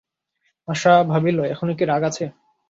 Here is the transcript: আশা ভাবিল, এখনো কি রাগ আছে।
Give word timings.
আশা 0.67 0.93
ভাবিল, 1.03 1.37
এখনো 1.45 1.71
কি 1.77 1.83
রাগ 1.85 2.01
আছে। 2.09 2.25